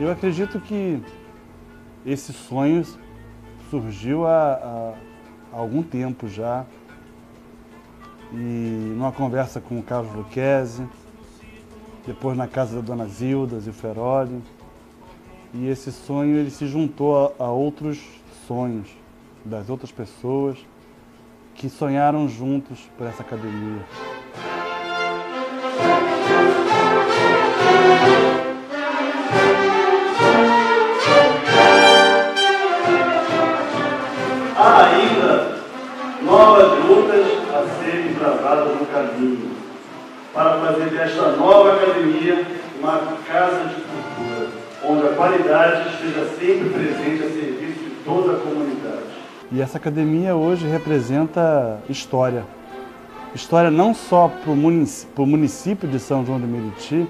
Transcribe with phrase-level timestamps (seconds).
[0.00, 0.98] Eu acredito que
[2.06, 2.82] esse sonho
[3.68, 4.94] surgiu há,
[5.52, 6.64] há algum tempo já.
[8.32, 10.88] E numa conversa com o Carlos Luquezzi,
[12.06, 14.40] depois na casa da dona Zilda Zilferoli.
[15.52, 18.02] E esse sonho ele se juntou a, a outros
[18.46, 18.88] sonhos
[19.44, 20.56] das outras pessoas
[21.54, 23.84] que sonharam juntos por essa academia.
[42.78, 44.48] Uma casa de cultura,
[44.84, 49.04] onde a qualidade esteja sempre presente a serviço de toda a comunidade.
[49.52, 52.44] E essa academia hoje representa história.
[53.34, 57.06] História não só para o município, município de São João de Meriti,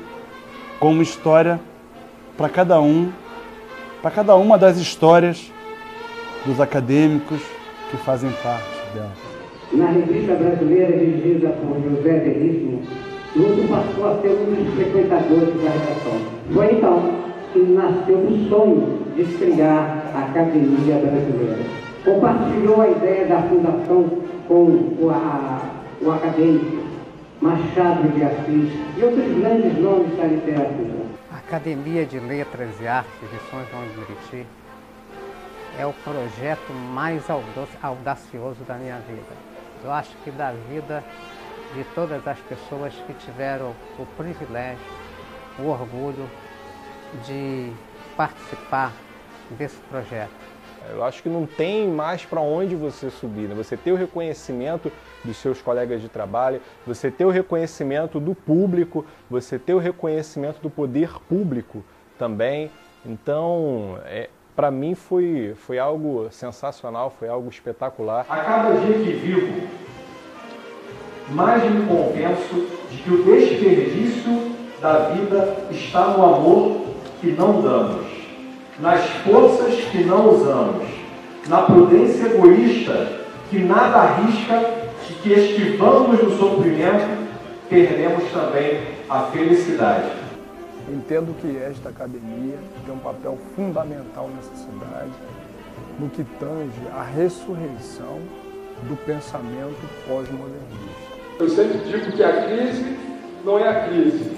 [0.78, 1.60] como história
[2.36, 3.10] para cada um,
[4.00, 5.50] para cada uma das histórias
[6.46, 7.40] dos acadêmicos
[7.90, 9.12] que fazem parte dela.
[9.72, 12.82] Na revista brasileira dirigida por José Veríssimo,
[13.36, 16.20] Lúcio passou a ser um dos frequentadores da redação.
[16.52, 17.14] Foi então
[17.52, 21.64] que nasceu o sonho de criar a Academia Brasileira.
[22.04, 24.04] Compartilhou a ideia da fundação
[24.48, 25.60] com o, a,
[26.02, 26.82] o acadêmico
[27.40, 31.00] Machado de Assis e outros grandes nomes da literatura.
[31.32, 34.46] A Academia de Letras e Artes de São João de Meriti
[35.78, 37.22] é o projeto mais
[37.80, 39.50] audacioso da minha vida.
[39.84, 41.02] Eu acho que da vida
[41.74, 44.84] de todas as pessoas que tiveram o privilégio,
[45.58, 46.28] o orgulho
[47.26, 47.72] de
[48.16, 48.92] participar
[49.50, 50.30] desse projeto.
[50.88, 53.48] Eu acho que não tem mais para onde você subir.
[53.48, 53.54] Né?
[53.54, 54.90] Você ter o reconhecimento
[55.24, 60.60] dos seus colegas de trabalho, você ter o reconhecimento do público, você ter o reconhecimento
[60.60, 61.84] do poder público
[62.18, 62.70] também.
[63.04, 68.26] Então, é, para mim foi, foi algo sensacional, foi algo espetacular.
[68.28, 69.68] A cada dia que vivo,
[71.30, 76.80] mais me convenço de que o desperdício da vida está no amor
[77.20, 78.06] que não damos,
[78.78, 80.86] nas forças que não usamos,
[81.48, 83.20] na prudência egoísta
[83.50, 87.28] que nada arrisca e que esquivamos do sofrimento,
[87.68, 90.08] perdemos também a felicidade.
[90.88, 95.10] Entendo que esta academia tem um papel fundamental nessa cidade,
[95.98, 98.20] no que tange a ressurreição
[98.88, 101.19] do pensamento pós-modernista.
[101.40, 102.98] Eu sempre digo que a crise
[103.42, 104.30] não é a crise.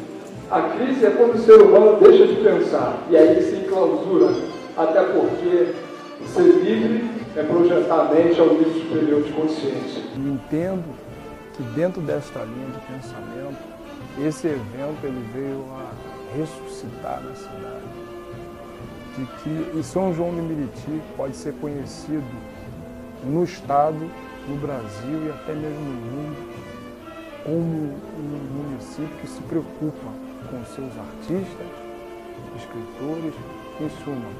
[0.48, 4.32] A crise é quando o ser humano deixa de pensar e aí se enclausura,
[4.76, 5.74] até porque
[6.32, 10.00] ser livre é projetar a mente ao nível superior de consciência.
[10.14, 10.84] E entendo
[11.54, 13.58] que dentro desta linha de pensamento,
[14.24, 17.82] esse evento ele veio a ressuscitar na cidade.
[19.18, 22.22] De que São João de Meriti pode ser conhecido
[23.24, 24.08] no Estado,
[24.48, 26.72] no Brasil e até mesmo no mundo
[27.44, 30.08] como um município que se preocupa
[30.50, 31.66] com seus artistas,
[32.56, 33.34] escritores,
[33.80, 34.30] em suma,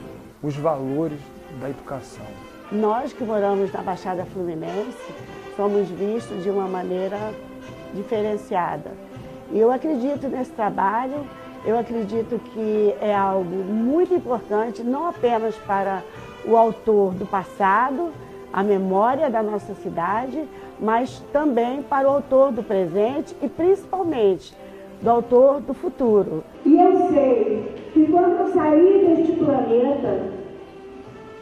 [0.43, 1.19] os valores
[1.61, 2.27] da educação.
[2.71, 5.13] Nós que moramos na Baixada Fluminense
[5.57, 7.19] somos vistos de uma maneira
[7.95, 8.93] diferenciada.
[9.51, 11.27] E eu acredito nesse trabalho
[11.65, 16.03] eu acredito que é algo muito importante, não apenas para
[16.45, 18.13] o autor do passado,
[18.53, 20.45] a memória da nossa cidade,
[20.81, 24.55] mas também para o autor do presente e principalmente
[25.01, 26.45] do autor do futuro.
[26.65, 30.31] E eu sei que quando eu sair deste planeta,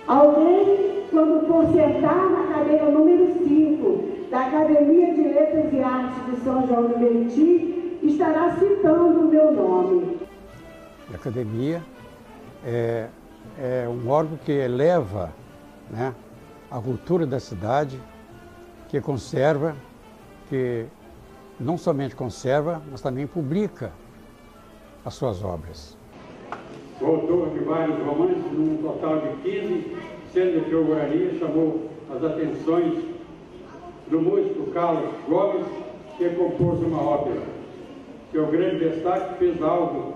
[0.06, 6.40] alguém, quando for sentar na cadeira número 5 da Academia de Letras e Artes de
[6.44, 10.18] São João do Meriti, estará citando o meu nome.
[11.12, 11.82] A academia
[12.64, 13.08] é,
[13.58, 15.32] é um órgão que eleva
[15.90, 16.14] né,
[16.70, 18.00] a cultura da cidade,
[18.90, 19.74] que conserva,
[20.48, 20.86] que
[21.58, 23.92] não somente conserva, mas também publica
[25.04, 25.96] as suas obras.
[27.00, 29.96] O autor de vários romances, num total de 15,
[30.32, 33.04] sendo que o Guarani chamou as atenções
[34.10, 35.66] do músico Carlos Gomes,
[36.18, 37.60] que compôs uma ópera
[38.32, 40.14] seu grande destaque fez algo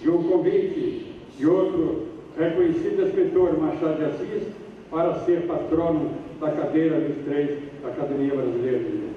[0.00, 4.48] de um convite de outro reconhecido escritor, Machado de Assis,
[4.94, 9.10] para ser patrono da cadeira 23 da Academia Brasileira de Letras.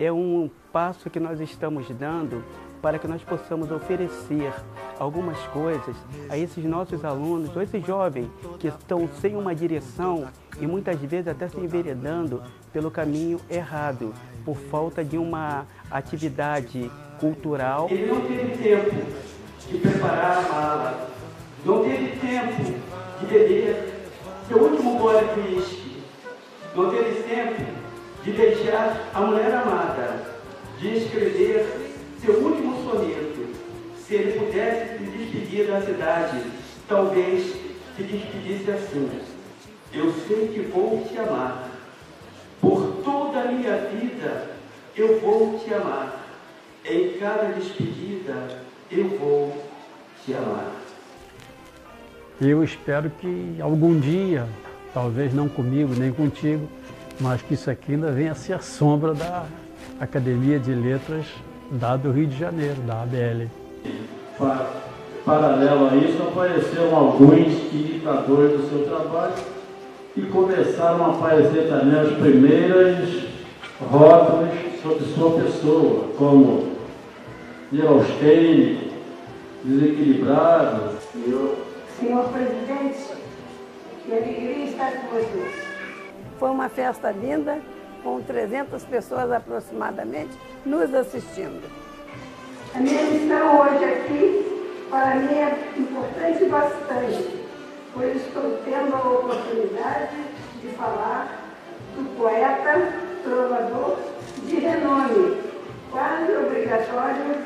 [0.00, 2.42] É um passo que nós estamos dando
[2.82, 4.52] para que nós possamos oferecer
[4.98, 5.94] algumas coisas
[6.28, 8.28] a esses nossos alunos, ou esses jovens
[8.58, 10.26] que estão sem uma direção
[10.60, 12.42] e muitas vezes até se enveredando
[12.72, 14.12] pelo caminho errado,
[14.44, 16.90] por falta de uma atividade
[17.20, 17.86] cultural.
[17.88, 18.96] Ele não teve tempo
[19.68, 21.10] de preparar a mala,
[21.64, 22.62] Não teve tempo
[23.20, 23.89] de beber
[24.50, 26.02] seu último gole de uísque.
[26.74, 27.62] Não teve tempo
[28.24, 30.26] de beijar a mulher amada,
[30.76, 33.46] de escrever seu último soneto.
[33.96, 36.42] Se ele pudesse se despedir da cidade,
[36.88, 37.54] talvez
[37.96, 39.08] se despedisse assim.
[39.92, 41.70] Eu sei que vou te amar.
[42.60, 44.50] Por toda a minha vida
[44.96, 46.26] eu vou te amar.
[46.84, 49.64] Em cada despedida eu vou
[50.24, 50.79] te amar.
[52.40, 54.46] Eu espero que algum dia,
[54.94, 56.66] talvez não comigo nem contigo,
[57.20, 59.44] mas que isso aqui ainda venha a ser a sombra da
[60.00, 61.26] Academia de Letras
[61.70, 63.46] da do Rio de Janeiro, da ABL.
[65.22, 69.34] Paralelo a isso, apareceram alguns imitadores do seu trabalho
[70.16, 73.24] e começaram a aparecer também as primeiras
[73.78, 74.48] rótulas
[74.82, 76.70] sobre sua pessoa, como
[77.70, 78.94] neurostênico,
[79.62, 80.98] desequilibrado.
[82.00, 83.12] Senhor presidente,
[84.02, 85.52] que alegria estar com vocês.
[86.38, 87.60] Foi uma festa linda,
[88.02, 90.30] com 300 pessoas aproximadamente
[90.64, 91.70] nos assistindo.
[92.74, 97.44] A minha missão hoje aqui, para mim, é importante bastante,
[97.92, 100.16] pois estou tendo a oportunidade
[100.62, 101.52] de falar
[101.96, 103.98] do poeta, trovador
[104.46, 105.36] de renome,
[105.90, 107.36] quase obrigatório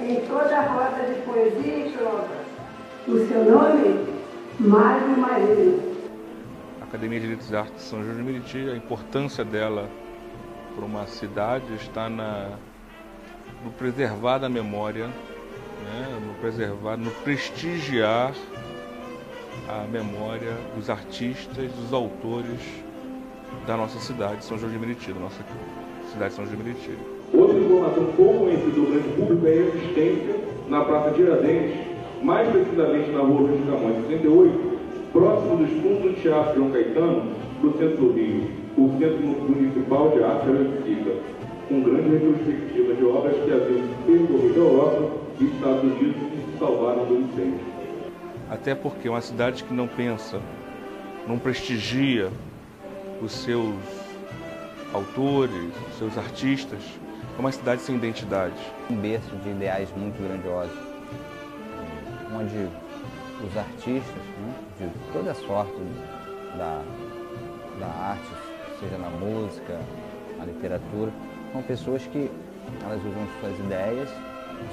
[0.00, 2.37] em toda a roda de poesia e prova.
[3.06, 4.06] O seu nome?
[4.60, 5.80] Mário Marinho.
[6.80, 9.88] A Academia de Letras e Artes de São João de Meriti, a importância dela
[10.74, 12.50] para uma cidade está na,
[13.64, 18.32] no preservar da memória, né, no preservar, no prestigiar
[19.68, 22.60] a memória dos artistas, dos autores
[23.66, 25.42] da nossa cidade, São João de Meriti, da nossa
[26.12, 26.90] cidade de São João de Meriti.
[27.32, 31.87] Outra informação pouco conhecida do grande público é a existência na Praça Tiradentes,
[32.22, 34.78] mais precisamente na rua Luiz Camões 68,
[35.12, 37.32] próximo dos fundos do Teatro João Caetano,
[37.62, 41.10] do centro do Rio, o Centro Municipal de Arte Artística,
[41.68, 45.10] com grande retrospectiva de obras que haviam percorrido a Europa
[45.40, 47.60] e Estados Unidos e se salvaram do incêndio.
[48.50, 50.40] Até porque uma cidade que não pensa,
[51.26, 52.30] não prestigia
[53.20, 53.74] os seus
[54.92, 56.80] autores, os seus artistas,
[57.36, 58.54] é uma cidade sem identidade.
[58.90, 60.87] Um berço de ideais muito grandiosos,
[62.34, 62.68] onde
[63.44, 65.80] os artistas, né, de toda sorte
[66.56, 66.82] da,
[67.78, 68.28] da arte,
[68.80, 69.80] seja na música,
[70.38, 71.12] na literatura,
[71.52, 72.30] são pessoas que
[72.82, 74.08] elas usam suas ideias,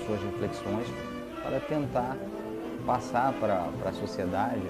[0.06, 0.88] suas reflexões
[1.44, 2.18] para tentar
[2.86, 4.62] passar para a sociedade,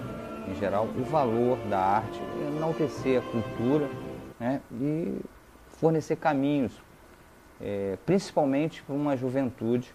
[0.47, 2.21] em geral, o valor da arte,
[2.55, 3.89] enaltecer a cultura
[4.39, 5.19] né, e
[5.69, 6.73] fornecer caminhos,
[7.59, 9.93] é, principalmente para uma juventude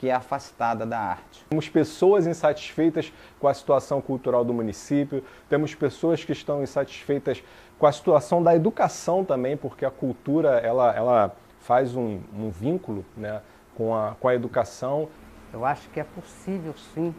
[0.00, 1.44] que é afastada da arte.
[1.50, 7.44] Temos pessoas insatisfeitas com a situação cultural do município, temos pessoas que estão insatisfeitas
[7.78, 13.04] com a situação da educação também, porque a cultura ela, ela faz um, um vínculo
[13.14, 13.42] né,
[13.74, 15.06] com, a, com a educação.
[15.52, 17.14] Eu acho que é possível sim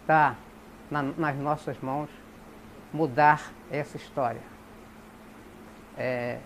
[0.00, 0.38] estar
[0.90, 2.08] na, nas nossas mãos
[2.94, 4.40] mudar essa história.
[5.98, 6.38] É,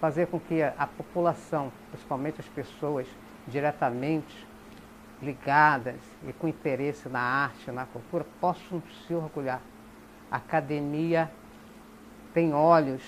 [0.00, 3.06] fazer com que a, a população, principalmente as pessoas
[3.46, 4.46] diretamente
[5.22, 5.96] ligadas
[6.26, 9.62] e com interesse na arte, na cultura, possam se orgulhar.
[10.30, 11.30] A academia
[12.34, 13.02] tem olhos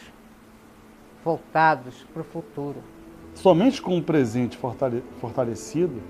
[1.24, 2.82] voltados para o futuro.
[3.34, 4.56] Somente com o presente
[5.20, 6.00] fortalecido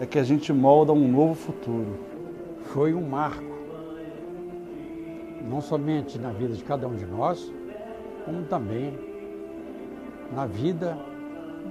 [0.00, 1.98] é que a gente molda um novo futuro.
[2.72, 3.42] Foi um marco,
[5.42, 7.52] não somente na vida de cada um de nós,
[8.24, 8.98] como também
[10.32, 10.96] na vida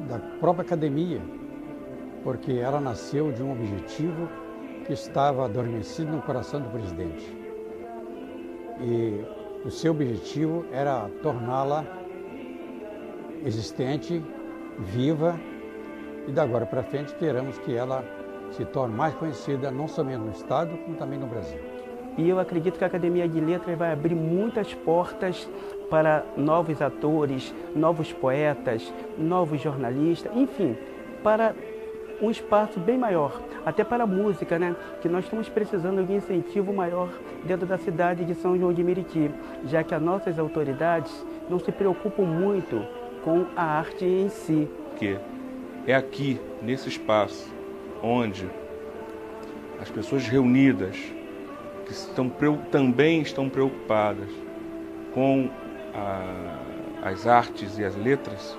[0.08, 1.22] da própria academia,
[2.24, 4.30] porque ela nasceu de um objetivo
[4.86, 7.38] que estava adormecido no coração do presidente.
[8.80, 9.24] E
[9.66, 11.86] o seu objetivo era torná-la
[13.46, 14.24] existente,
[14.80, 15.40] viva,
[16.28, 18.04] e da agora para frente queremos que ela
[18.52, 21.60] se torne mais conhecida não somente no Estado, como também no Brasil.
[22.18, 25.50] E eu acredito que a Academia de Letras vai abrir muitas portas
[25.90, 30.78] para novos atores, novos poetas, novos jornalistas, enfim,
[31.24, 31.56] para
[32.22, 34.76] um espaço bem maior, até para a música, né?
[35.02, 37.10] Que nós estamos precisando de um incentivo maior
[37.44, 39.32] dentro da cidade de São João de Meriti,
[39.66, 42.86] já que as nossas autoridades não se preocupam muito
[43.24, 44.70] com a arte em si.
[44.98, 45.18] Que
[45.88, 47.52] é aqui, nesse espaço,
[48.04, 48.48] onde
[49.82, 50.96] as pessoas reunidas,
[51.86, 52.30] que estão,
[52.72, 54.30] também estão preocupadas
[55.14, 55.50] com
[55.94, 58.58] a, as artes e as letras,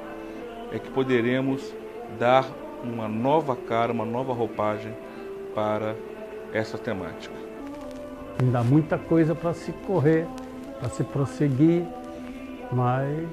[0.72, 1.72] é que poderemos
[2.18, 2.44] dar
[2.84, 4.92] uma nova cara, uma nova roupagem
[5.54, 5.94] para
[6.52, 7.34] essa temática.
[8.40, 10.26] Ainda há muita coisa para se correr,
[10.78, 11.84] para se prosseguir,
[12.72, 13.28] mas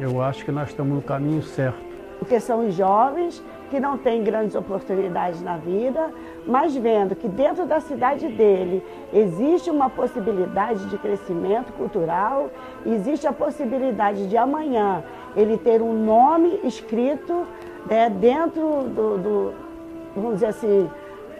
[0.00, 1.94] eu acho que nós estamos no caminho certo.
[2.18, 6.10] Porque são os jovens que não têm grandes oportunidades na vida,
[6.46, 8.82] mas vendo que dentro da cidade dele
[9.12, 12.50] existe uma possibilidade de crescimento cultural,
[12.86, 15.02] existe a possibilidade de amanhã
[15.36, 17.46] ele ter um nome escrito
[17.88, 19.54] né, dentro do, do,
[20.14, 20.90] vamos dizer assim,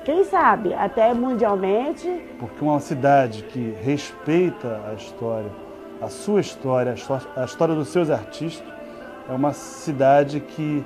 [0.04, 2.22] quem sabe, até mundialmente.
[2.38, 5.50] Porque uma cidade que respeita a história,
[6.00, 6.94] a sua história,
[7.36, 8.66] a história, dos seus artistas,
[9.28, 10.84] é uma cidade que,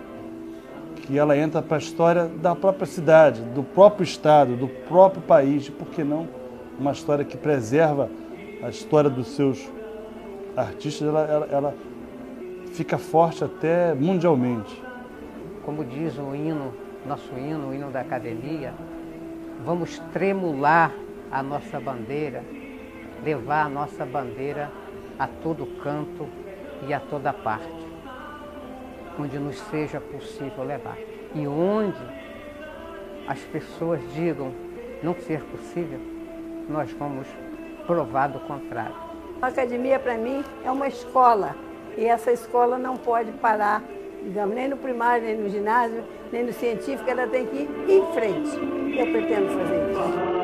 [1.03, 5.67] que ela entra para a história da própria cidade, do próprio estado, do próprio país,
[5.67, 6.29] e por que não
[6.79, 8.09] uma história que preserva
[8.62, 9.69] a história dos seus
[10.57, 11.75] artistas, ela, ela, ela
[12.73, 14.88] fica forte até mundialmente.
[15.68, 16.72] Como diz o hino,
[17.04, 18.72] nosso hino, o hino da academia,
[19.66, 20.94] vamos tremular
[21.30, 22.42] a nossa bandeira,
[23.22, 24.72] levar a nossa bandeira
[25.18, 26.26] a todo canto
[26.87, 27.87] e a toda parte,
[29.20, 30.96] onde nos seja possível levar.
[31.34, 32.02] E onde
[33.26, 34.54] as pessoas digam
[35.02, 36.00] não ser possível,
[36.66, 37.26] nós vamos
[37.87, 38.96] provar do contrário.
[39.42, 41.54] A academia, para mim, é uma escola
[41.94, 43.82] e essa escola não pode parar,
[44.22, 48.12] digamos, nem no primário, nem no ginásio, nem no científico, ela tem que ir em
[48.12, 48.50] frente.
[48.98, 50.38] Eu pretendo fazer isso.